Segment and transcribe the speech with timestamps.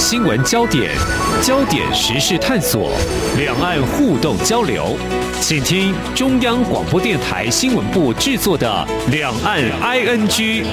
[0.00, 0.90] 新闻焦点，
[1.42, 2.90] 焦点时事探索，
[3.36, 4.96] 两岸互动交流，
[5.42, 8.66] 请听中央广播电台新闻部制作的
[9.10, 10.64] 《两岸 ING》。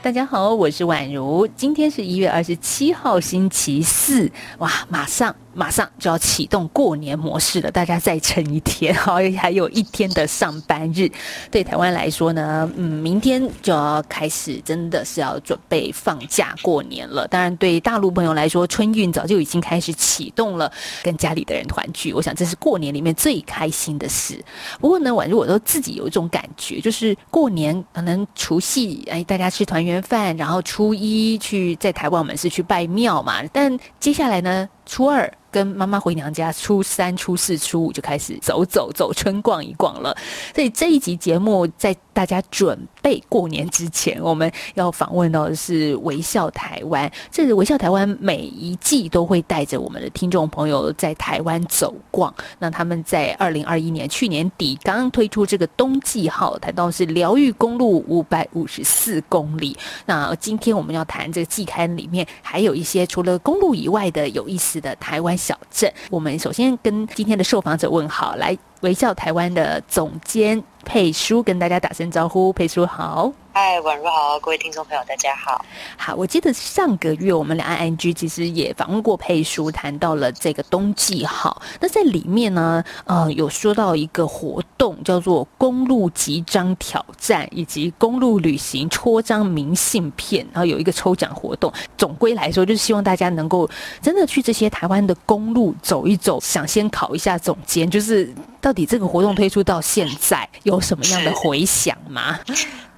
[0.00, 5.34] 大家好，我是宛如，今天是一月二十七号，星期四，哇，马上。
[5.54, 11.10] 马上就要启动过年模式了，大家再撑一天，好， 还有一天的上班日。
[11.50, 17.26] 对台湾来说呢，嗯，明天就要开始，真的是要准备放假过年了。
[17.28, 24.42] 当然，对大陆朋友来说，春运早就已经开始启动了，跟家里的人团聚，我想这是过年里面最开心的事。
[24.80, 35.30] 不过呢，宛如我都自己有一种感觉，就是过年可能除夕，哎，大家吃团圆饭，然后初一去在台湾我们是去拜庙嘛，但接下来呢，初二。
[35.52, 40.16] 跟妈妈回娘家，初三、初四、初五就开始走走走春逛一逛了。
[40.54, 47.10] 所以这一集节目在大家准备过年之前，我们要访问到的是微笑台湾。
[47.30, 52.34] 这是微笑台湾每一季都会带着我们的听众朋友在台湾走逛。
[52.58, 59.76] 那他们在二零二一年去年底刚刚推出这个冬季号，谈到是疗愈公路五百五十四公里。
[60.06, 65.36] 那今天我们要谈这个季刊里面还有一些除了公路以外的有意思的台湾。
[65.42, 73.32] 小镇，我们首先跟今天的受访者问好，来微笑台湾的总监佩舒跟大家打声招呼，佩舒好。
[73.54, 75.62] 嗨，宛如好，各位听众朋友，大家好。
[75.98, 81.60] 好，我记得上个月我们两岸 ING 其实也访问过佩叔，谈到了这个冬季号。
[81.78, 91.70] 那在里面呢，呃，有说到一个活动叫做公路集章挑战，以及公路旅行戳章明信片，然后有一个抽奖活动。
[91.98, 93.68] 总归来说，就是希望大家能够
[94.00, 96.40] 真的去这些台湾的公路走一走。
[96.40, 98.32] 想先考一下总监，就是
[98.62, 102.40] 到底这个活动推出到现在有什么样的回响吗？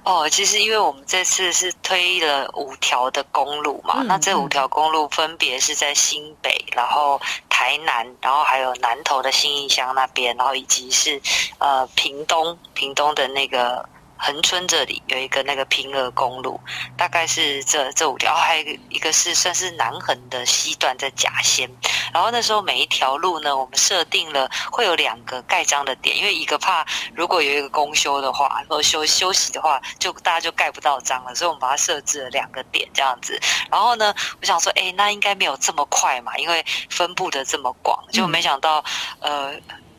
[0.05, 7.19] 哦，其实因为我们这次是推了五条的公路嘛，嗯、那这五条公路分别是在新北，然后
[7.49, 11.19] 台南，然后还有南投的新义乡那边，然后以及是
[11.57, 13.83] 呃屏东，屏东的那个。
[14.17, 16.59] 恒春这里有一个那个平峨公路，
[16.97, 21.69] 大概是这这五条，还有一个是算是南横的西段在甲仙。
[22.13, 33.39] 然后那时候每一条路呢，我们设定了会有两个盖章的点，因为一个怕如果有一个公休的话，或休休息的话，就大家就盖不到章了，所以我们把它设置了两个点这样子。
[33.69, 38.83] 然后呢，我想说，哎，那应该没有这么快嘛，因为分布的这么广，就没想到，
[39.19, 39.53] 呃，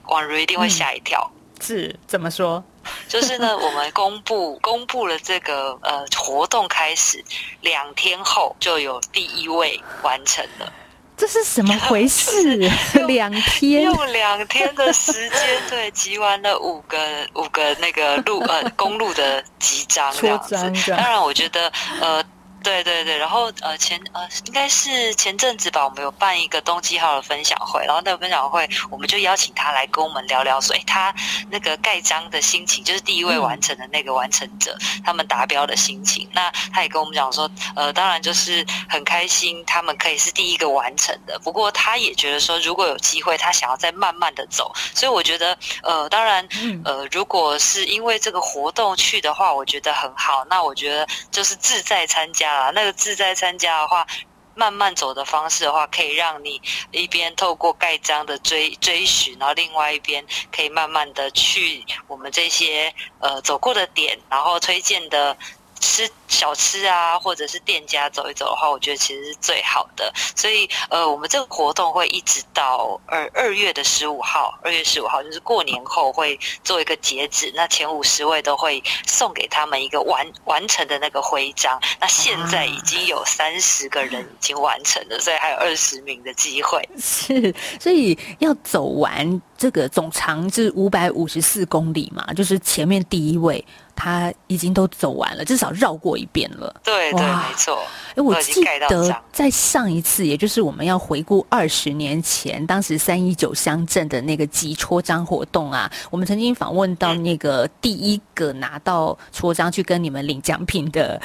[0.06, 1.30] 宛如一定会吓一跳。
[1.32, 2.62] 嗯是怎么说？
[3.08, 7.24] 就是呢，我们公布公布了这个呃活动开始
[7.60, 10.72] 两天后，就有第一位完成了。
[11.16, 12.56] 这是什么回事？
[13.08, 16.98] 两天用两天的时间，对，集完了五个
[17.34, 20.54] 五个那个路呃公路的集章这样子。
[20.90, 22.22] 当然，我觉得呃。
[22.66, 31.14] 对对对，然后呃前呃应该是前阵子吧，我们有办一个冬季号的分享会，然后那个分享会我们就邀请他来跟我们聊聊所以，他
[31.48, 36.28] 那个盖章的心情，就是第一位完成的那个完成者，嗯、他们达标的心情。
[36.32, 41.38] 那他也跟我们讲说，呃，当然就是很开心，他们可以是第一个完成的。
[41.38, 44.72] 不过他也觉得说，如果有机会，他想要再慢慢的走。
[44.92, 46.44] 所以我觉得，呃，当然，
[46.84, 50.44] 呃，如果是因为这个活动去的话，我觉得很好。
[50.50, 52.55] 那我觉得就是自在参加。
[52.56, 54.06] 啊，那个自在参加的话，
[54.54, 65.36] 慢慢走的方式的话，可以让你一边透过盖章的追追寻，然后另外一边可以慢慢的去我们这些呃走过的点，然后推荐的。
[65.80, 70.12] 吃小吃啊，或者是店家走一走的话，我觉得其实是最好的。
[70.34, 77.52] 所以，呃，我们这个活动会一直到二二月的十五号，二月十五号就是过年后会做一个截止。
[77.54, 81.80] 那前五十位都会送给他们一个完完成的那个徽章。
[82.00, 86.86] 那现在已经有三十个人已经完成了，所以还有二十名的机会。
[86.98, 93.64] 是，所以要走完这个总长是五百五十四公里嘛，就是前面第一位。
[93.96, 96.72] 他已经都走完了，至少绕过一遍了。
[96.84, 97.78] 对对，没错。
[98.14, 111.20] 哎，我记得在上一次，也就是我们要回顾二十年前，当时三一九乡镇的那个集戳章活动啊，我们曾经访问到那个第一个拿到戳章去跟你们领奖品的，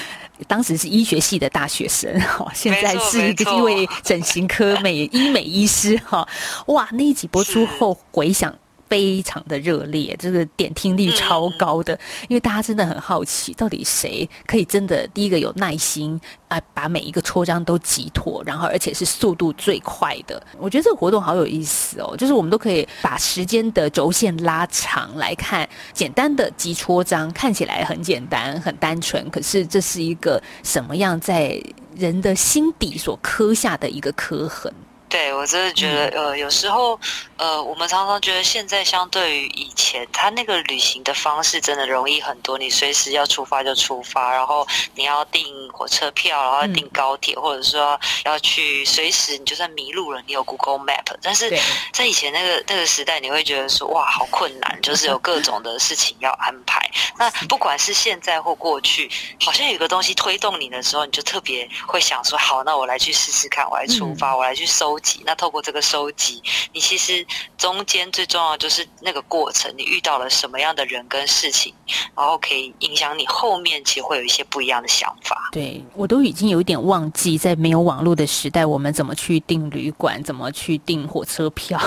[0.48, 6.28] 当时是医学系的大学生哈，现在是一个一位整形科美医美医师哈。
[6.68, 8.54] 哇，那一集播出后回响。
[8.92, 11.98] 非常的热烈，这个点听率超高的，
[12.28, 20.46] 因为大家真的很好奇，到底谁可以真的第一个有耐心啊，把每一个戳章都挤妥，然后而且是速度最快的。
[20.60, 31.58] 我觉得这个活动好有意思哦，就是我们都可以把时间的轴线拉长来看，简单的挤戳章看起来很简单、很单纯，可是这是一个什么样在
[31.96, 34.70] 人的心底所刻下的一个刻痕。
[35.12, 36.98] 对，我真的觉得，呃，有时候，
[37.36, 42.58] 呃，我们常常觉得现在相对于以前，他那个旅行的方式真的容易很多。
[42.58, 44.66] 你随时要出发就出发，然后
[44.96, 45.44] 你要订
[45.74, 51.04] 火车票，然后订高铁，或者说要去随时，你就算迷路了，你有 Google Map。
[51.22, 51.50] 但是
[51.92, 56.90] 在以前那个那个时代，你会觉得说，哇，好困难，就是有各种的事情要安排。
[57.18, 59.12] 那不管是现在或过去，
[59.44, 65.01] 好像有个东西推动你的时候，你就特别会想说，好，那我来去试试看，我来出发，我来去搜。
[65.26, 66.42] 那透过这个收集，
[66.74, 67.26] 你其实
[67.58, 71.74] 中间最重要就是那个过程，你遇到了什么样的人跟事情，
[72.16, 75.50] 然后可以影响你后面其实会有一些不一样的想法。
[75.52, 81.80] 对，我都已经有一点忘记，在没有网络的时代，我们怎么去订旅馆，怎么去订火车票，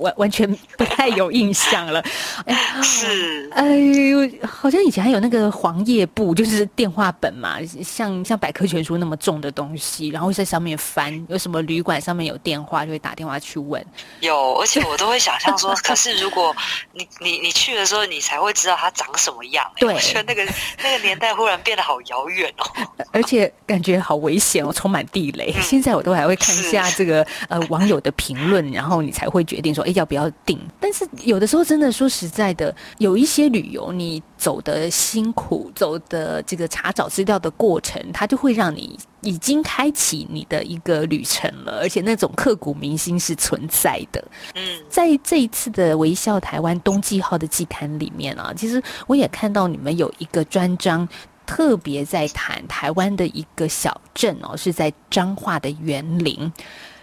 [0.00, 2.02] 完完全不太有印象了。
[2.46, 12.36] 哎， 是，哎呦，好像以前还有那个黄页簿，就是电话本嘛，像像百科全书那么重的东西，然后在上面翻，有什么旅馆上面有。
[12.46, 13.84] 电话就会打电话去问，
[14.20, 16.54] 有，而且我都会想象说， 可是如果
[16.92, 19.68] 你你你去的时候，你才会知道它长什么样。
[19.76, 22.64] 对，我觉得那个那个年代忽然变得好遥远哦，
[23.10, 25.52] 而且感觉好危险哦，充满地雷。
[25.56, 30.56] 嗯、现在我都还会看一下这个呃网友的评论，然后你才会决定说，哎，要不要订。
[30.78, 38.96] 但是有的时候真的说实在的，有一些旅游你走的辛苦，走的这个查找资料的过程，它就会让你。
[39.26, 44.24] 已经开启你的一个旅程了，而且那种刻骨铭心是存在的。
[44.54, 51.08] 嗯，在这一次的微笑台湾冬季号的祭坛里面啊，其实我也看到你们有一个专章，
[51.44, 56.52] 特别在谈台湾的一个小镇哦，是在彰化的园林。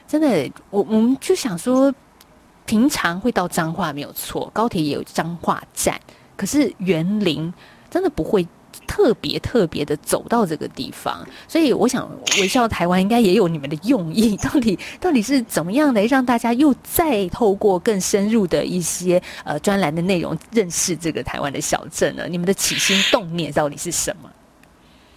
[0.08, 1.94] 真的，我我们就想说，
[2.66, 6.00] 平常会到彰化没有错，高铁也有彰化站，
[6.38, 7.54] 可是园林
[7.90, 8.48] 真的不会。
[8.94, 12.08] 特别特别的走到这个地方，所以我想
[12.40, 14.38] 微笑台湾应该也有你们的用意。
[14.38, 22.28] 到底 到底是怎么样的，让大家又再透过更深入的一些呃专栏的内容认识这个台湾的小镇呢？
[22.30, 24.30] 你们的起心动念到底是什么？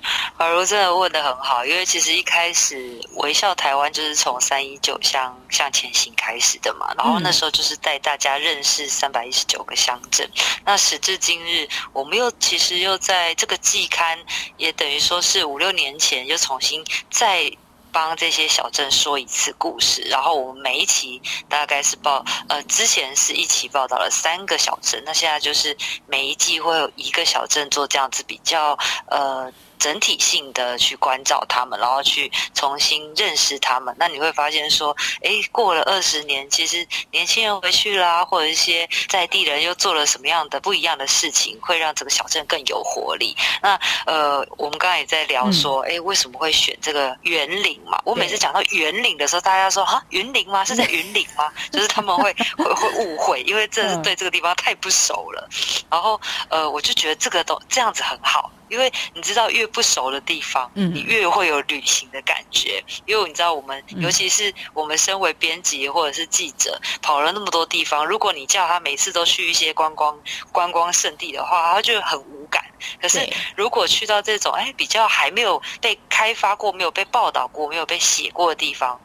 [0.38, 10.28] 宛如真的问的很好，因为其实一开始微笑台湾就是从三一九乡向前行开始的嘛，然后那时候就是带大家认识三百一十九个乡镇。
[10.64, 14.18] 那时至今日，我们又其实又在这个季刊，
[14.56, 17.50] 也等于说是五六年前又重新再
[17.90, 20.02] 帮这些小镇说一次故事。
[20.02, 25.76] 然后我们每一期大概是报，呃，之前是一期报道了三个小镇，那现在就是
[26.06, 29.50] 每一季会有一个小镇做这样子比较，呃。
[29.78, 33.94] 整体性的去关照他们，然后去重新认识他们。
[33.98, 43.36] 那你会发现说，哎，过了二十年，其实年轻人回去啦，或者一些在地人又做了什么样的不一样的事情，会让整个小镇更有活力。
[43.62, 48.00] 那呃，我们刚才也在聊说，哎，为什么会选这个园林嘛？
[48.04, 50.64] 我每次讲到园林的时候，大家说哈，园林吗？
[50.64, 51.52] 是在 云林吗？
[51.70, 55.48] 就是他们会会会误会，因为这是对这个地方太不熟了。
[55.90, 58.50] 然后呃，我就觉得这个都这样子很好。
[58.68, 62.84] 因为你知道，越不熟的地方，你越会有旅行的感觉。
[63.06, 70.18] 因为你知道，我们尤其是我们身为编辑或者是记者，跑了那么多地方，如果你叫他每次都去一些观光
[70.52, 72.62] 观光圣地的话，他就很无感。
[73.00, 73.26] 可是
[73.56, 79.00] 如果去到这种哎比较还没有被开发过、没有被报道过、没有被写过的地方，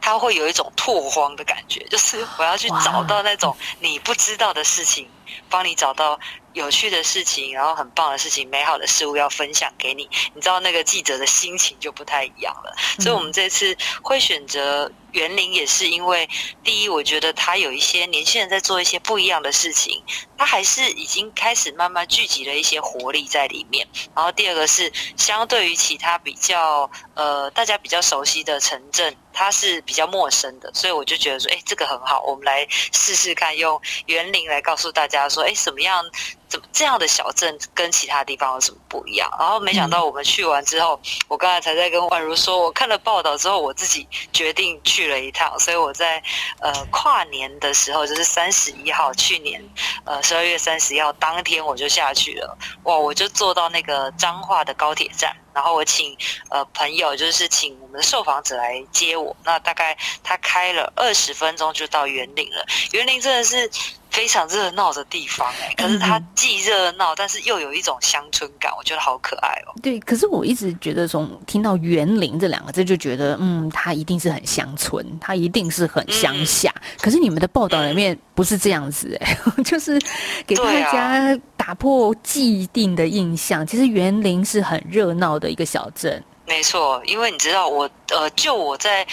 [0.00, 3.36] 他会有一种拓荒的感觉，就是我要去找到那。
[3.36, 5.08] 种你不知道的事情，
[5.48, 6.18] 帮你找到。
[6.54, 12.76] 有趣的事情，然后很棒的事情，美好的事物要分享给你，你知道那个记者的心情就不太一样了。
[13.00, 16.28] 所以，我们这次会选择园林，也是因为
[16.62, 20.04] 第一，我觉得他有一些年轻人在做一些不一样的事情，
[20.36, 23.88] 他还是已经开始慢慢聚集了一些活力在里面。
[24.14, 36.02] 然后，第二个是相对于其他比较呃大家比较熟悉的城镇，它是比较陌生的，所以我就觉得说，哎，这个很好，我们来试试看，用园林来告诉大家说，哎，什么样？
[36.48, 39.26] 怎么这样的小镇跟其他地方有什么不一样？
[39.38, 45.58] 然后没想到我们去完之后，我刚才才在跟宛如说，我看了报道之后，我自己决定去了一趟。
[45.58, 46.22] 所以我在
[46.60, 49.66] 呃跨年的时候，就是三十一号，去年
[50.04, 52.58] 呃十二月三十一号当天我就下去了。
[52.82, 56.14] 哇，我就坐到那个彰化的高铁站，然后我请
[56.50, 59.34] 呃朋友，就是请我们的受访者来接我。
[59.42, 62.62] 那大概他开了二十分钟就到园林了。
[62.90, 63.70] 园林真的是。
[64.12, 69.72] 非常热闹的地方哎，可是它既热闹，但是又有一种乡村感，我觉得好可爱哦。
[69.82, 76.70] 对，可是我一直觉得从听到园林这两个字就觉得，嗯，它一定是很乡村，它一定是很乡下。
[76.76, 79.98] 嗯、可是你们的报道里面不是这样子哎，嗯、 就是
[80.46, 86.22] 给大家打破既定的印象，其实园林是很热闹的一个小镇。
[86.46, 89.06] 没错，因为你知道我呃，就我在。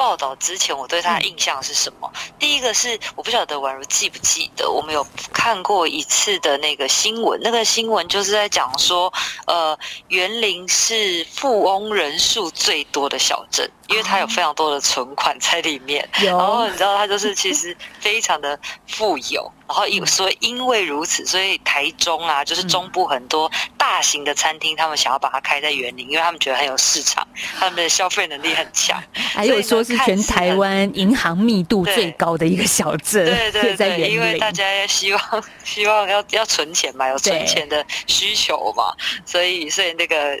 [0.00, 2.10] 报道之前，我对他的印象是什么？
[2.14, 9.12] 嗯、第一个是我不晓得宛如记不记得，我们有看过一次的那个新闻，那个新闻就是在讲说，
[9.46, 9.78] 呃，
[10.08, 13.70] 园林是富翁人数最多的小镇。
[13.88, 23.48] 因为它有非常多的存款在里面，然后你知道他就是其实非常的富有，然后因所以因为如此，所以台中啊，就是中部很多
[23.78, 27.24] 大型的餐厅，他们想要把它开在园林，因为他们觉得很有市场，
[27.56, 29.00] 他们的消费能力很强。
[29.14, 35.22] 还有说是全台湾银行密度最高的一个小镇， 对对对，因为大家希望
[35.62, 38.92] 希望要要存钱嘛，有存钱的需求嘛，
[39.24, 40.36] 所以所以那个。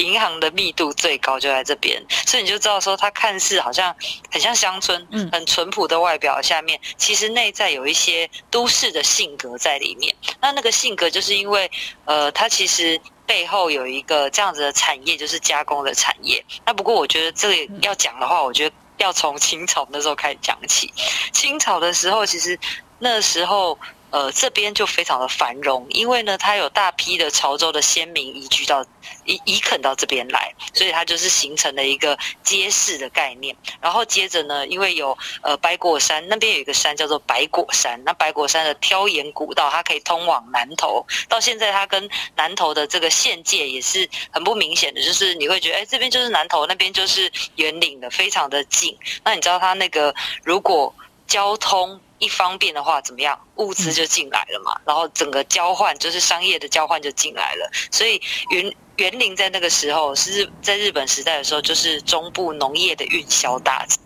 [0.00, 3.94] 银行的密度最高就在这边，所以你就知道说，它看似好像
[4.30, 10.14] 很像乡村，很淳朴的外表下面，其实内在有一些都市的性格在里面。
[10.40, 11.70] 那那个性格就是因为，
[12.06, 16.44] 呃，它其实背后有一个这样子的产业，就是加工的产业。
[16.64, 20.92] 那不过我觉得这里要讲的话，我觉得要从清朝那时候开始讲起。
[21.32, 22.58] 清朝的时候，其实
[22.98, 23.78] 那时候。
[24.12, 28.84] 呃，这边就非常的繁荣，因为呢，它有大批的潮州的先民移居到
[29.24, 33.54] 移移垦到这边来，所以它就是形成了一个街市的概念。
[33.80, 41.04] 然后接着呢，因为有呃白果山那边有一个山叫做白果山，那白果山的挑岩古道，它可以通往南投。
[41.28, 48.96] 到现在，它跟南投的这个县界也是很不明显的，就是你会觉得，哎，这边就是南投，那边就是员林的，非常的近。
[49.24, 50.94] 那你知道它那个如果
[51.26, 53.38] 交通一方便的话，怎么样？
[53.56, 57.70] 物资就进来了嘛，然后整个交换就是商业的交换就进来了。
[57.90, 63.98] 所以员员林在那个时候是在日本时代的时候，就是中部农业的运销大城。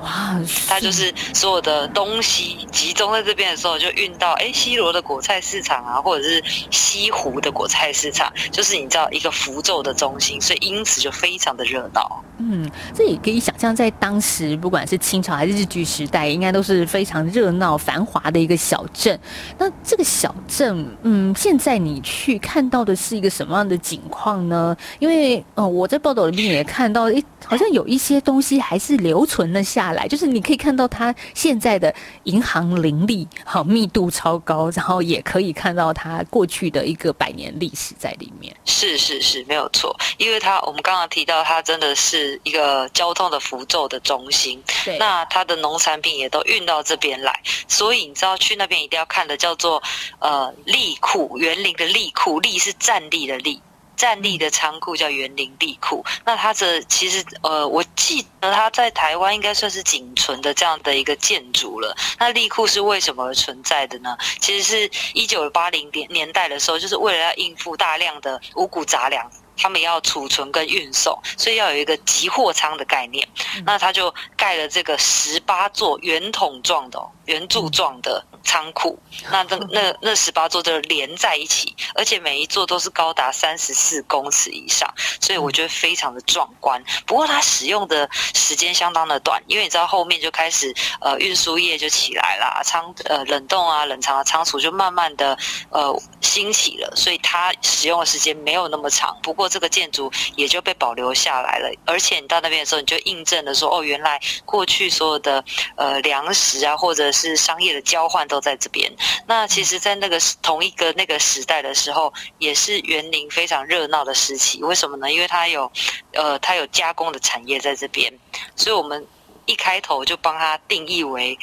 [0.00, 12.22] 哇，它就是所有的东西集中在这边的时候，就运到哎西罗的果菜市场啊，或者是西湖的果菜市场，就是你知道一个符咒的中心，所以因此就非常的热闹。
[12.38, 19.18] 嗯，这也可以想象，在当时不管是清朝还是日据时代，应该都是非常热闹繁华的一个小镇。
[19.58, 24.76] 那这个小镇，嗯，现在你去看到的是一个什么样的景况呢？
[25.00, 31.92] 因为呃，我在报道里面也看到，哎，好像有一些东西还是留存了下来，就是你可以看到它现在的
[32.22, 38.54] 银行林立，好密度超高，然后也可以看到它过去的一个百年历史在里面。
[38.64, 42.27] 是是是，没有错，因为它我们刚刚提到，它真的是。
[42.42, 44.62] 一个交通的符咒的中心，
[44.98, 49.82] 那它的农产品也都运到这边来，所以你知道去那边一定要看的叫做
[50.18, 53.60] 呃利库，园林的利库，利是站立的利，
[53.96, 56.04] 站立的仓库叫园林立库。
[56.24, 61.96] 那它这其实呃，我记得它在台湾应该算是仅存的这样的一个建筑了。
[62.18, 64.16] 那立库是为什么而存在的呢？
[64.40, 69.30] 其实是一九八零年年代的时候，就是为了要应付大量的五谷杂粮。
[69.58, 73.26] 他们要储存跟运送，所以要有一个集货仓的概念。
[73.66, 78.98] 那他就盖了这个十八座圆筒状的、圆柱状的仓库。
[79.30, 84.88] 那这那那十八座就连在一起，而且每一座都是高达三十四公尺以上，
[85.20, 86.82] 所以我觉得非常的壮观。
[87.04, 95.36] 不过它使用的时间相当的短，因为你知道后面就开始呃运输业就起来了，仓呃冷冻啊冷藏的仓储就慢慢的
[95.70, 99.18] 呃兴起了，所以它使用的时间没有那么长。
[99.22, 105.44] 不过这个建筑也就被保留下来了，而且你到那边的时候，你就印证了说，哦，原来过去所有的
[105.76, 108.92] 呃粮食啊，或者是商业的交换都在这边。
[109.26, 114.62] 那其实，在那个同一个那个时代的时候，也是园林非常热闹的时期。
[114.62, 115.10] 为什么呢？
[115.12, 115.70] 因为它有
[116.12, 118.12] 呃，它有加工的产业在这边，
[118.54, 119.06] 所以我们
[119.46, 121.38] 一开头就帮它定义为。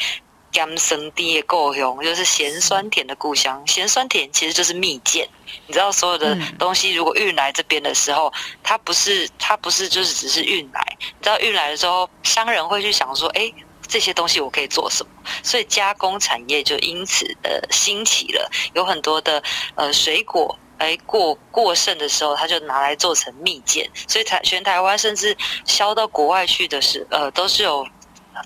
[0.56, 3.62] 甘生地的故乡，就是咸酸甜的故乡。
[3.68, 5.28] 咸酸甜其实就是蜜饯。
[5.68, 8.32] 你知道，所有的东西如果运来这边的时候，
[8.64, 10.82] 它不是它不是就是只是运来。
[10.98, 13.52] 你知道运来的时候，商人会去想说，哎，
[13.86, 15.12] 这些东西我可以做什么？
[15.44, 18.50] 所以加工产业就因此呃兴起了。
[18.74, 19.44] 有很多的
[19.76, 23.90] 呃水果，哎过过剩的时候，他就拿来做成蜜饯。
[24.08, 25.36] 所以台全台湾甚至
[25.66, 27.86] 销到国外去的是呃都是有。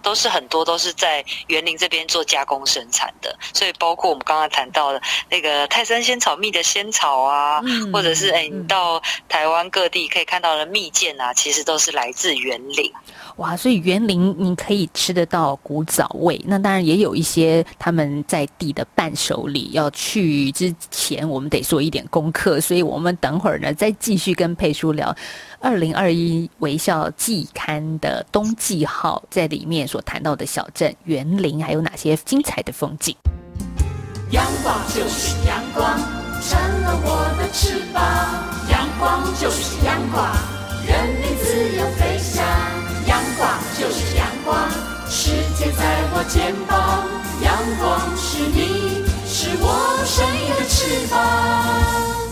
[0.02, 12.92] 都是很多都是在园林这边做加工生产的，所以包括我们刚刚谈到的那个泰山仙草蜜的仙草啊，嗯、或者是哎，你到台湾各地可以看到的蜜饯啊，其实都是来自园林。
[13.38, 19.70] 哇，所以园林你可以吃得到古早味，那当然也有一些他们在地的伴手礼。
[19.72, 25.16] 要去之前，我们得做一点功课，所以我们等会儿呢再继续跟佩叔聊
[25.62, 33.14] 二零二一微笑季刊的冬季号，在里面所谈到的小镇园林，还有哪些精彩的风景。
[34.32, 36.00] 阳光就是阳光，
[36.42, 38.02] 成了我的翅膀。
[38.72, 40.32] 阳光就是阳光，
[40.88, 42.42] 任你自由飞翔。
[43.06, 44.70] 阳光就是阳光，
[45.10, 47.06] 世界在我肩膀。
[47.44, 52.29] 阳光是你，是我生命的翅膀。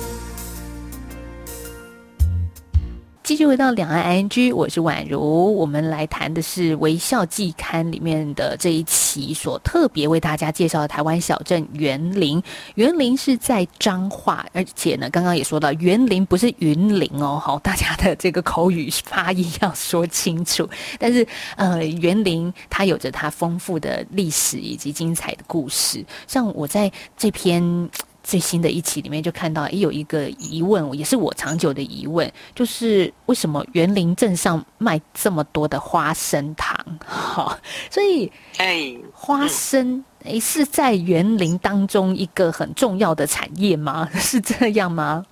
[3.27, 5.53] 继续回到两岸 ING，我是宛如。
[5.53, 12.41] 我们来谈的是《微笑季刊》里面的这一期所特别为大家介绍的台湾小镇园林。
[12.75, 20.65] 园林是在彰化，而且呢，刚刚也说到，园林不是云林哦，好，大家的这个口语发音要说清楚。
[20.97, 26.01] 但是，呃，园林它有着它丰富的历史以及精彩的故事。
[26.27, 27.89] 像我在这篇。
[28.27, 36.77] 最新的一期里面就看到，也有一个疑问，也是我长久的疑问，就是为什么园林镇上卖这么多的花生糖？
[37.07, 37.57] 好，
[37.89, 44.09] 所以，哎，花生哎是在园林当中一个很重要的产业吗？
[44.19, 45.23] 是这样吗？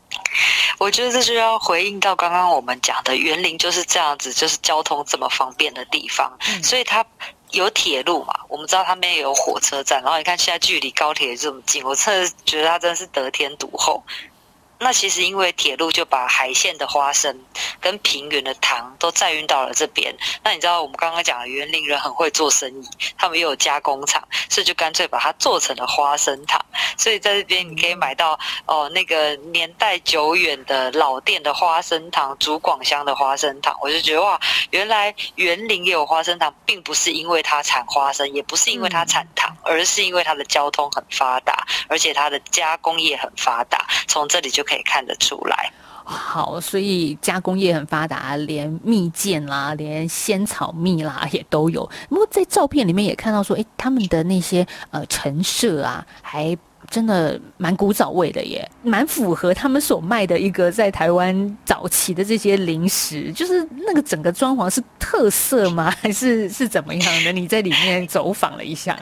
[0.78, 7.06] 我觉得这就要回应到刚刚我们讲的，园林就是这样子，就是交通这么方便的地方，嗯、所以它。
[7.56, 8.34] 有铁路嘛？
[8.48, 14.04] 我们知道他们也有火车站，然后你看现在距离高铁这么近，我真的觉得他真的是得天独厚。
[14.86, 17.44] 那其实因为铁路就把海线的花生
[17.82, 20.16] 跟平原的糖都载运到了这边。
[20.44, 22.88] 那你知道我们刚刚讲的园林人很会做生意，
[23.18, 26.64] 他们又有加工厂，所以就干脆把它做成了花生糖。
[26.98, 28.34] 所以在这边你可以买到
[28.68, 33.76] 哦、呃、那个年代久远的老店的花生糖，竹广香的花生糖。
[33.82, 34.40] 我就觉得哇，
[34.70, 43.88] 原来园林也有花生糖，并不是因为它产花生，也不是因为它产糖，而是因为它的交通很发达，而且它的加工业很发达。
[44.08, 44.64] 从这里就。
[44.66, 45.72] 可以看得出来，
[46.04, 51.90] 好，所以加工业很发达，连蜜饯啦，连仙草蜜啦也都有。
[52.10, 56.56] 不过在照片里面也看到说，哎，他们的那些呃陈设啊，还
[56.92, 63.32] 真的蛮古早味的耶，蛮符合他们所卖的一个在台湾早期的这些零食。
[63.34, 65.90] 就是那个整个装潢是特色吗？
[66.02, 67.32] 还是是怎么样的？
[67.32, 68.96] 你在里面走访了一下。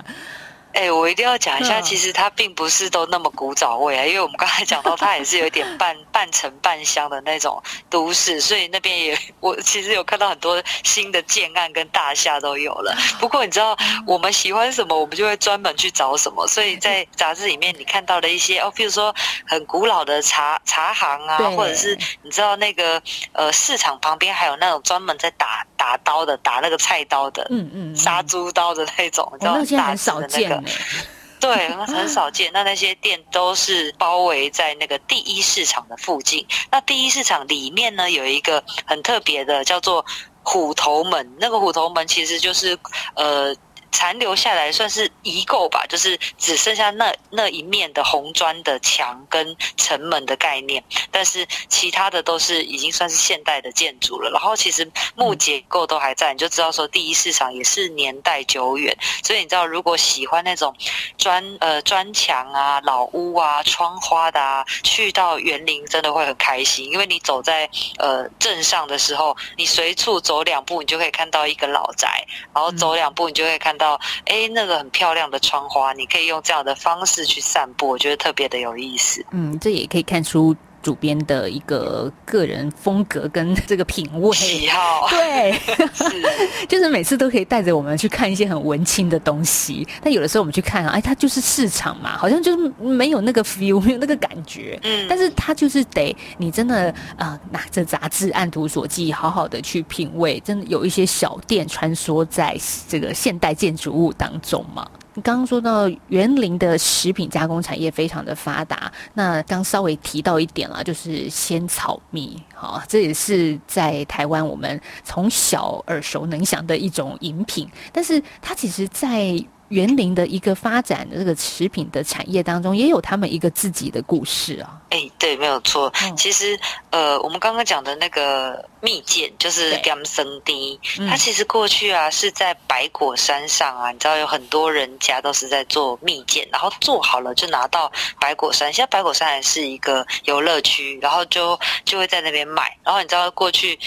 [0.74, 12.96] 哎、欸，我一定要讲一下，其实它并不是都那么古早味啊，因为我们刚才讲到，它也是有点半半城半乡的那种都市，所以那边也我其实有看到很多新的建案跟大厦都有了。
[13.20, 16.48] 不过你知道，我们喜欢什么，我们就会专门去找什么。
[16.48, 19.14] 所以在杂志里面你看到的一些哦，譬如说
[19.46, 23.02] 很古老的茶茶行啊，或者是你知道那个
[23.34, 30.63] 呃市场旁边还有那种专门在打打刀的，打那个菜刀的，嗯嗯，杀猪刀的那种，你知道很大只的那
[31.40, 32.50] 对，很少见。
[32.54, 36.46] 那那些店都是包围在那个第一市场的附近。
[36.72, 40.06] 那第一市场里面呢，有一个很特别的，叫做
[40.42, 41.36] 虎头门。
[41.40, 42.78] 那个虎头门其实就是
[43.16, 43.56] 呃。
[43.94, 54.32] 残留下来算是遗构吧，就是只剩下那那一面的红砖的墙跟城门的概念，但是其他的都是已经算是现代的建筑了。
[54.32, 58.98] 然后其实木结构都还在，你就知道说第一市场也是年代久远。
[59.24, 60.76] 所以你知道，如果喜欢那种
[61.18, 72.26] 砖呃砖墙啊、老屋啊、窗花的啊，去到园林真的会很开心，因为你走在呃镇上的时候，你随处走两步，你就可以看到一个老宅，
[72.56, 73.83] 然后走两步，你就会看到。
[73.84, 79.26] 到哎，那个很漂亮的窗花，你可以用这样的方式去散步，我觉得特别的有意思。
[79.32, 80.56] 嗯，这也可以看出。
[80.84, 84.32] 主编的一个个人风格跟这个品味。
[84.34, 85.54] 喜好，对，
[85.94, 86.04] 是。
[86.68, 94.78] 就是每次都可以带着我们去看一些很文青的东西，但有的时候我们去看啊，哎，它就是市场嘛，好像就是没有那个 feel，没有那个感觉。
[94.84, 102.58] 嗯，但是它就是得你真的呃拿着杂志按图索骥，好好的去品味，真的有一些小店穿梭在
[102.90, 104.86] 这个现代建筑物当中嘛。
[105.16, 119.44] 你刚刚说到园林的食品加工产业非常的发达，那刚稍微提到一点了，就是仙草蜜，好，这也是在台湾我们从小耳熟能详的一种饮品，但是它其实，在
[119.74, 124.80] 员林的一个发展的这个食品的产业当中，也有他们一个自己的故事啊。
[124.92, 125.92] 哎，对，没有错。
[126.04, 126.58] 嗯、其实，
[126.92, 138.72] 呃，我们刚刚讲的那个蜜饯，就是甘生滴，它其实过去啊是在白果山上啊，你知道有很多人家都是在做蜜饯，然后做好了就拿到白果山。
[138.72, 142.78] 现在白果山还是一个游乐区，然后就就会在那边卖。
[142.84, 143.80] 然后你知道过去。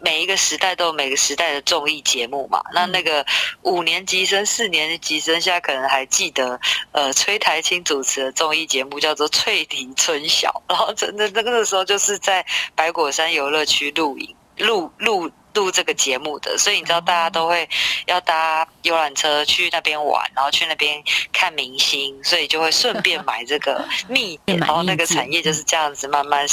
[0.00, 3.24] 每一个时代都有每个时代的综艺节目嘛，那那个
[3.62, 6.58] 五年级生、四年级生现在可能还记得，
[6.92, 15.30] 呃，崔台青主持的综艺节目叫做《翠笛春晓》，然后真的那个时候就是在白果山游乐区露营录录。
[15.54, 17.68] 录这个节目的，所以你知道大家都会
[18.06, 26.46] 要搭游览车去那边玩，然后去那边看明星，所以就会顺便 买这个蜜点，然后那个产业就是这样子慢慢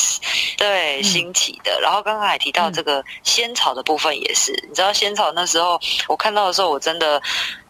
[0.58, 1.80] 对兴起的。
[1.82, 7.22] 然后刚刚还提到这个仙草的部分也是，你知道仙草那时候我看到的时候，我真的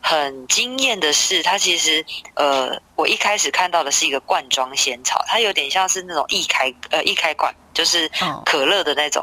[0.10, 7.54] 很惊艳的是，它其实呃，我一开始看到的是一个罐装仙草，它有点像是那种易开呃易开罐。
[7.74, 8.10] 就是
[8.44, 9.22] 可乐的那种，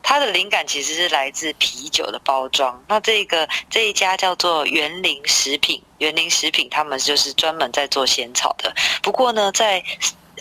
[0.00, 2.80] 它的灵感其实是来自啤酒的包装。
[2.86, 8.72] 那这个这一家叫做园林食品，园林食品他们就是专门在做仙草的。
[9.02, 9.82] 不过呢，在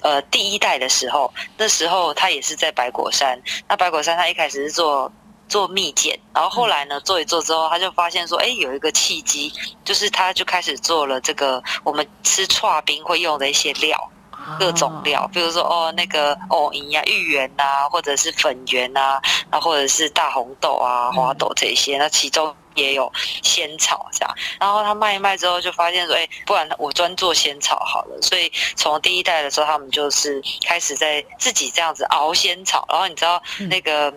[0.03, 3.41] 呃第一代的时候，那时候他也是在白果山。
[3.67, 5.11] 那白果山他一开始是做
[5.47, 9.51] 做蜜饯，然后后来呢做一做之后，他就发现说，哎，有一个契机，
[9.83, 14.11] 就是他就开始做了这个我们吃串冰会用的一些料。
[14.59, 24.35] 各种料，比如说哦，那个藕银呀、芋圆呐，或者是粉圆呐，然后或者是大红豆啊、花豆这些，那其中也有仙草这样。
[24.59, 28.21] 然后他卖一卖之后，就发现说，哎，不然我专做仙草好了。
[28.21, 32.85] 所以从第一代的时候，他们就是开始在自己这样子熬仙草。
[32.91, 34.13] 然后你知道那个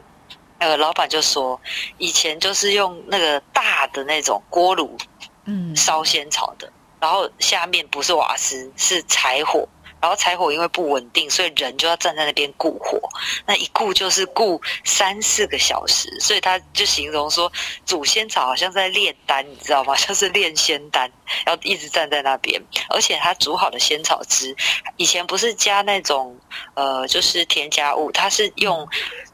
[0.59, 1.61] 呃，老板就说，
[1.99, 4.97] 以前就是用那个大的那种锅炉，
[5.45, 9.69] 嗯，烧仙草的，然后下面不是瓦斯，是柴火。
[10.01, 13.01] 然后柴火因为不稳定，所以人就要站在那边顾火，
[13.47, 17.51] 那一顾就是顾三四个小时，所以他就形容说
[17.85, 19.95] 煮仙草好像在炼丹，你知道吗？
[19.99, 21.11] 像是炼仙丹，
[21.47, 22.63] 要一直站在那边。
[22.89, 24.55] 而且他煮好的仙草汁，
[24.99, 26.39] 以前不是加那种
[26.75, 28.89] 呃，就是添加物，他是用。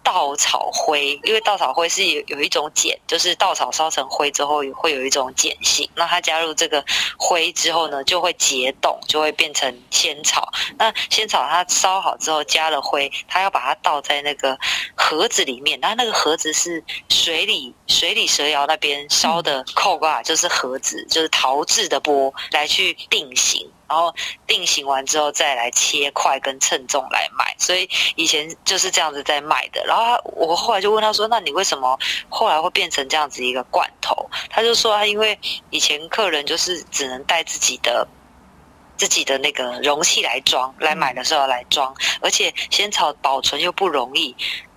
[0.05, 5.88] 稻草灰，因为稻草灰是有有一种碱，就是稻草烧成灰之后会有一种碱性。
[5.97, 6.85] 那它加入这个
[7.17, 10.53] 灰之后呢，就会结冻，就会变成仙草。
[10.79, 14.57] 那仙草它烧好之后加了灰，它要把它倒在那个
[14.95, 15.81] 盒子里面。
[15.81, 23.71] 那那个盒子是水里水里蛇窑那边烧的扣挂，就是盒子，就是陶制的钵来去定型。
[23.88, 24.14] 然后
[24.47, 29.85] 定型完之后再来切块跟称重来卖，所以以前就是这样子在卖的。
[29.87, 35.38] 然后他我后来就问他说：“那你为什么后来会变成这样子一个罐头？”他就说：“他因为
[35.70, 38.07] 以前客人就是只能带自己的
[38.97, 44.35] 自己的那个容器来装，来买的时候来装，而且仙草保存又不容易。”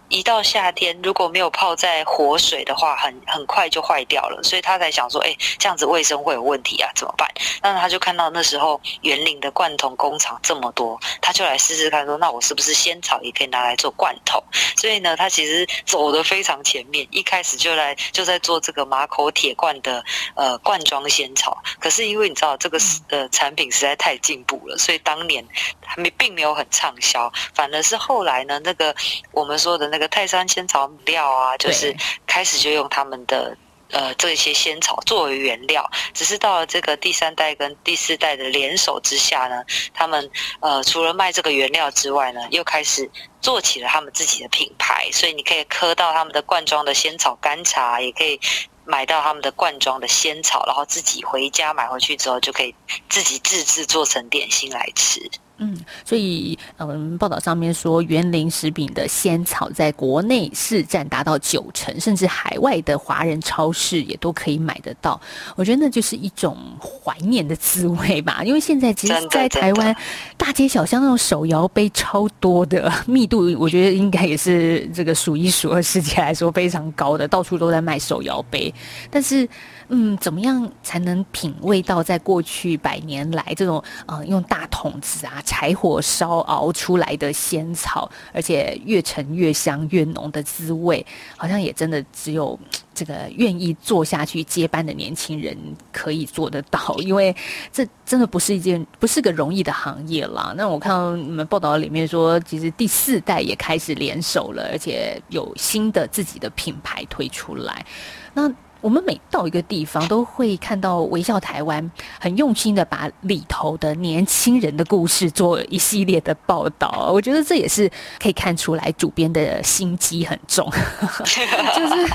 [0.09, 7.29] 一到夏天，如果没有泡在活水的话，很很快就坏掉了，所以他才想说，哎，这样子卫生会有问题啊，怎么办？
[7.61, 14.41] 那他就看到那时候园林的罐头工厂这么多，他就来试试看，说那我是不是仙草也可以拿来做罐头？
[14.77, 20.01] 所以呢，他其实走的非常前面，一开始就来就在做这个马口铁罐的
[20.35, 21.61] 呃罐装仙草。
[21.81, 25.45] 可是因为你知道这个呃产品实在太进步了，所以当年
[25.85, 28.95] 还没并没有很畅销，反而是后来呢，那个
[29.31, 29.96] 我们说的那个。
[29.97, 31.91] 那个泰山仙草料啊，就是
[32.27, 33.57] 开始就用他们的
[33.89, 39.63] 呃这些仙草作为原料，只是到了这个第三代跟第四代的联手之下呢，
[39.95, 40.29] 他们
[40.59, 43.09] 呃除了卖这个原料之外呢，又开始
[43.41, 48.39] 做起了他们自己的品牌，所以你可以喝到他们的罐装的仙草干茶，也可以
[48.85, 52.75] 买到他们的罐装的仙草，然后自己回家买回去之后就可以
[53.09, 55.27] 自己自制做成点心来吃。
[55.57, 65.19] 嗯，所以嗯，报道上面说，园林食品的仙草在国内市占达到九成，甚至海外的华人超市也都可以买得到。
[65.55, 68.41] 我觉得那就是一种怀念的滋味吧。
[68.45, 69.95] 因为现在其实，在台湾
[70.37, 78.71] 大街小巷那种手摇杯超多的，密度 我觉得应该也是这个数一数二，世界来说非常高的，到处都在卖手摇杯。
[79.09, 79.47] 但是，
[79.89, 85.41] 嗯，怎么样才能品味到在过去百年来这种呃用大桶子啊？
[85.47, 91.03] 柴火烧熬出来的仙草，而且越陈越香越浓的滋味，
[91.37, 92.59] 好像也真的只有
[92.93, 95.57] 这个愿意做下去接班的年轻人
[95.93, 97.33] 可以做得到，因为
[97.71, 100.53] 这真的不是一件不是个容易的行业啦。
[100.57, 107.85] 那我看到你们报道里面说，其实第四代也开始联手了，而且有新的自己的品牌推出来。
[108.33, 117.09] 那我们每到一个地方，都会看到微笑台湾很用心的把里头的年轻人的故事做一系列的报道。
[117.11, 120.69] 我觉得这也是可以看出来主编的心机很重，
[121.25, 122.07] 就是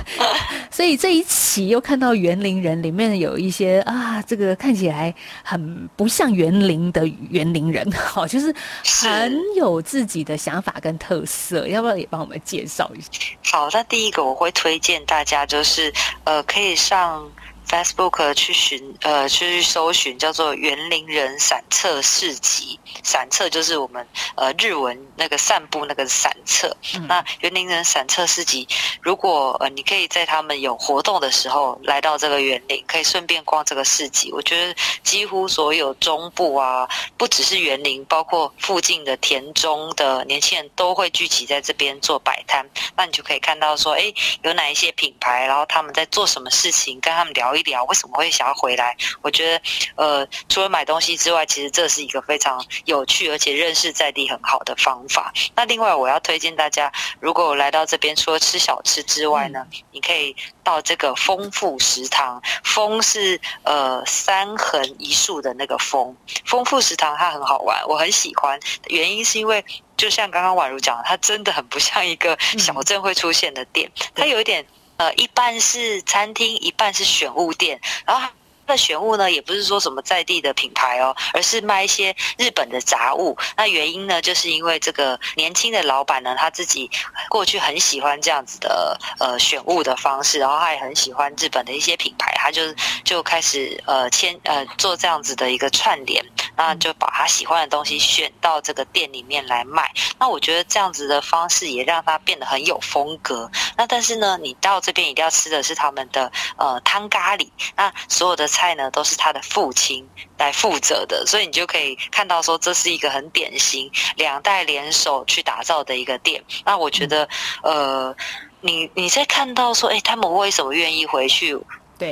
[0.70, 8.55] 所以这一期又看到园林人里面有一些啊，这个看起来很不像园林的园林人，好，就是
[9.03, 11.66] 很有自己的想法跟特色。
[11.66, 13.09] 要不要也帮我们介绍一下？
[13.51, 16.42] 好，那第一个我会推荐大家就是呃。
[16.52, 17.32] 可以上
[17.68, 26.77] Facebook 去寻呃去搜寻叫做园林人散策市集，散策就是我们呃日文那个散步那个散策。
[26.94, 28.68] 嗯、那园林人散策市集，
[29.01, 34.31] 如果呃你可以在他们有活动的时候来到这个园林，可以顺便逛这个市集。
[34.33, 42.68] 我觉得几乎所有中部啊，不只是园林，包括附近的田中的年轻人都会聚集在这边做摆摊。
[42.96, 48.96] 那你就可以看到说，哎，有哪一些品牌，然后他们在做什么事情，跟他们聊一聊，为什么会想要回来？
[49.22, 49.62] 我觉得，
[49.96, 55.32] 呃，除了买东西之外，其实这是一个非常有趣而且认识在地很好的方法。
[55.54, 62.42] 那另外，我要推荐大家，如果来到这边，除了吃小吃之外呢，你可以到这个丰富食堂。
[62.64, 68.58] 丰是呃三横一竖的那个丰，丰富食堂它很好玩，我很喜欢。
[68.88, 69.64] 原因是因为。
[69.94, 74.66] 就像刚刚宛如讲的，它真的很不像一个小镇会出现的店，嗯、它有一点
[75.02, 78.28] 呃，一半是餐厅，一半是选物店，然后。
[78.64, 83.36] 那选物呢，也不是说什么在地的品牌哦，而是卖一些日本的杂物。
[83.56, 86.88] 那原因呢，就是因为这个年轻的老板呢，他自己
[87.28, 92.62] 过去很喜欢这样子的呃选物的方式，然后他也很喜欢日本的一些品牌，他就
[93.02, 96.24] 就开始呃签呃做这样子的一个串联，
[96.68, 99.90] 那就把他喜欢的东西选到这个店里面来卖。
[100.20, 103.51] 那我觉得这样子的方式也让他变得很有风格。
[103.77, 108.48] 那但是呢，你到这边一定要吃的是他们的呃汤咖喱，那所有的。
[108.53, 116.44] 菜呢都是他的父亲来负责的，所以你就可以看到说，这是一个很典型两代联手去打造的一个店。
[116.62, 117.27] 那我觉得，
[117.62, 118.14] 呃，
[118.61, 121.59] 你你在看到说，哎，他们为什么愿意回去？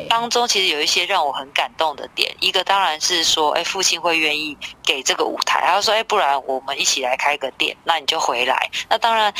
[0.08, 2.34] 当中其实有一些让我很感动的点。
[2.40, 8.70] 一个当然是说，哎，父亲会愿意给这个舞台，他说，哎，不然我们一起来开个店，那你就回来。
[8.88, 9.32] 那当然。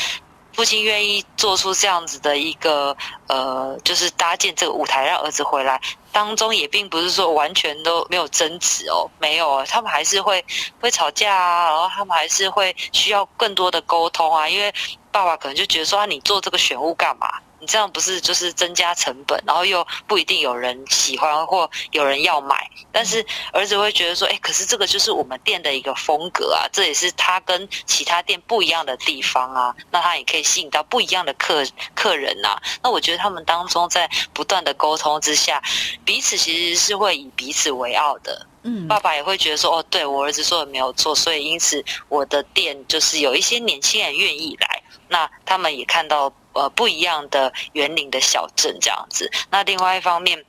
[0.53, 2.93] 父亲愿意做出这样子的一个
[3.27, 5.79] 呃，就是搭建这个舞台让儿子回来，
[6.11, 10.43] 当中也并不是说完全都没有争执哦，没有啊，他们还是会
[10.81, 14.73] 会吵架啊，然后他们还是会需要更多的沟通啊，因为
[15.09, 17.29] 爸爸可能就觉得说，啊，你做这个选物干嘛？
[17.61, 22.67] 你这样不是就是增加成本，然后又不一定有人喜欢或有人要买。
[22.91, 29.75] 但是儿子会觉得说，哎，可是这个就是我们店的一个风格啊，这也是他跟其他店不一样的地方啊。
[29.91, 32.63] 那他也可以吸引到不一样的客客人呐、啊。
[32.81, 35.61] 那我觉得他们当中在不断的沟通之下，
[36.03, 38.47] 彼此其实是会以彼此为傲的。
[38.63, 44.81] 嗯，爸爸也会觉得说，哦，对，我儿子说的没有错，所以因此我的店就是有一些年轻人愿意来。
[45.09, 46.33] 那他们也看到。
[46.53, 49.31] 呃，不一样的园林的小镇这样子。
[49.49, 50.43] 那另外一方面，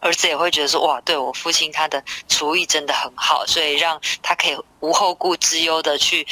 [0.00, 6.26] 儿子也会觉得说，哇，对我父亲他的厨艺真的很好，所以让他可以无后顾之忧的去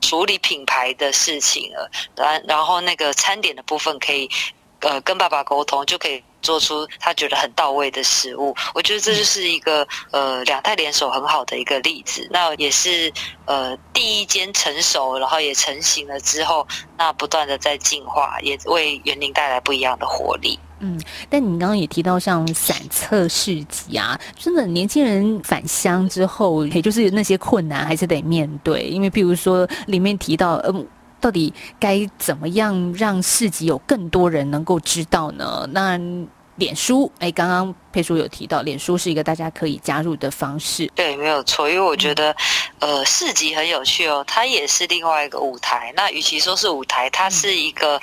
[0.00, 1.90] 处理品牌的事情了。
[2.16, 4.28] 然然后那个餐点的部分可以，
[4.80, 6.22] 呃，跟爸爸沟通就可以。
[6.42, 12.26] 做出他觉得很到位的食物，我觉得这就是一个呃两代联手很好的一个例子。
[12.30, 13.12] 那也是
[13.44, 20.58] 呃第一间成熟，然后也成型了之后，那不断的在进化，也为园林带来不一样的活力。
[20.80, 20.98] 嗯，
[21.28, 30.86] 但你刚刚也提到像散策市集啊，真的年轻人返乡之后，也就是那些困难还是得面对，因为譬如说里面提到嗯。
[31.20, 35.68] 到底该怎么样让市集有更多人能够知道呢？
[35.72, 35.98] 那
[36.56, 40.90] 脸书，哎，刚刚佩叔有提到，脸书是一个大家可以加入的方式。
[40.94, 42.36] 对，没有错，因为我觉得，
[42.80, 45.92] 呃，市集很有趣哦，它也是另外一个舞台。
[45.94, 47.96] 那与其说是舞台，它是一个。
[47.96, 48.00] 嗯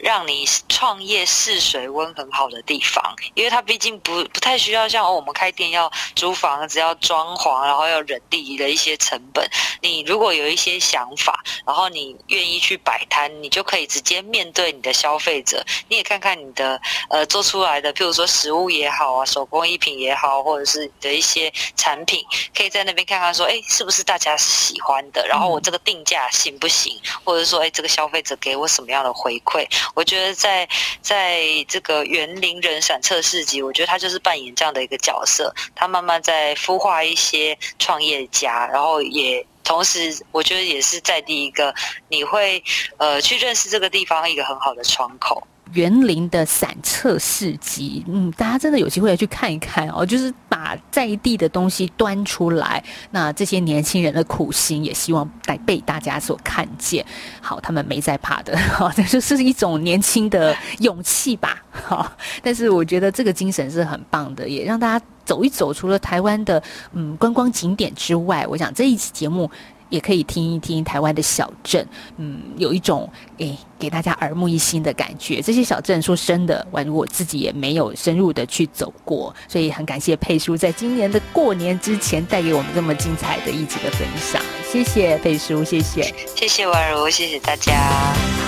[0.00, 9.46] 让你创业试水温很好的地方，因为它毕竟不不太需要像我们开店要租房子、要装潢，然后要人力的一些成本。
[9.82, 15.62] 你如果有一些想法，然后你愿意去摆摊，你就可以直接面对你的消费者。
[15.88, 22.24] 你也看看你的呃做出来的，譬如说食物也好啊，手工艺品也好，或者是你的一些产品，
[22.56, 25.26] 可以在那边看看说，哎，是不是大家喜欢的？
[25.26, 26.96] 然后我这个定价行不行？
[27.24, 29.66] 或者说，哎，这个消费者给我什么样的回馈？
[29.94, 30.68] 我觉得在
[31.02, 41.74] 在这个园林人散策市集，我觉得他就是扮演这样的一个角色，他慢慢在孵化一些创业家，然后也同时，我觉得也是在第一个
[42.08, 42.62] 你会
[42.98, 45.42] 呃去认识这个地方一个很好的窗口。
[45.72, 52.82] 园林的散策市集，嗯，大家真的有机会去看一看哦，就是把在地的东西端出来。
[53.10, 57.04] 那这些年轻人的苦心，也希望带被大家所看见。
[57.40, 61.62] 好，他们没在怕的，好， 这就是一种年轻的勇气吧。
[61.70, 62.10] 好，
[62.42, 65.72] 但是我觉得这个精神是很棒的，也让大家走一走。
[65.72, 69.50] 除了台湾的嗯观光景点之外，我想这一期节目。
[69.90, 73.06] 也可以听一听台湾的小镇，嗯，有一种
[73.38, 75.42] 诶、欸、给大家耳目一新的感觉。
[75.42, 84.40] 这些小镇说真的，宛如我自己也没有深入的去走过，所以很感谢佩叔在今年的过年之前带给我们这么精彩的一集的分享。
[84.70, 86.02] 谢谢佩叔，谢谢，
[86.34, 87.74] 谢谢宛如，谢谢大家。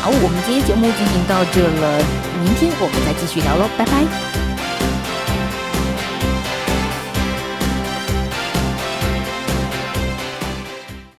[0.01, 1.99] 好，我们今天节目进行到这了，
[2.43, 4.32] 明天我们再继续聊喽，拜拜。